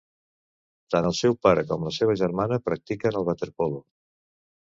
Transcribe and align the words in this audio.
Tant 0.93 1.09
el 1.09 1.13
seu 1.17 1.35
pare 1.47 1.65
com 1.73 1.85
la 1.89 1.93
seva 1.99 2.15
germana 2.21 2.59
practiquen 2.69 3.21
el 3.21 3.27
waterpolo. 3.29 3.83